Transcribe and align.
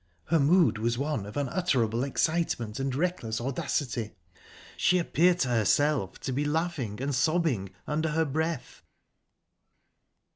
Her 0.29 0.39
mood 0.39 0.79
was 0.79 0.97
one 0.97 1.27
of 1.27 1.37
unutterable 1.37 2.03
excitement 2.03 2.79
and 2.79 2.95
reckless 2.95 3.39
audacity; 3.39 4.15
she 4.75 4.97
appeared 4.97 5.37
to 5.41 5.49
herself 5.49 6.19
to 6.21 6.31
be 6.31 6.43
laughing 6.43 6.99
and 6.99 7.13
sobbing 7.13 7.69
under 7.85 8.09
her 8.09 8.25
breath... 8.25 8.81